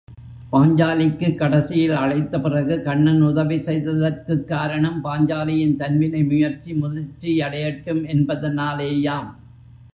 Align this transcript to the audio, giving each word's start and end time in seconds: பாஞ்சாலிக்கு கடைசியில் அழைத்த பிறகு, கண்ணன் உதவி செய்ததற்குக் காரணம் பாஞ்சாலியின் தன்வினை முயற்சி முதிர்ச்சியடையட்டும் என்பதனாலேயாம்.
பாஞ்சாலிக்கு 0.51 1.35
கடைசியில் 1.35 1.91
அழைத்த 1.91 2.39
பிறகு, 2.39 2.81
கண்ணன் 2.83 3.21
உதவி 3.21 3.57
செய்ததற்குக் 3.57 4.47
காரணம் 4.47 5.03
பாஞ்சாலியின் 5.03 5.75
தன்வினை 5.75 6.23
முயற்சி 6.23 6.73
முதிர்ச்சியடையட்டும் 6.73 8.03
என்பதனாலேயாம். 8.07 9.29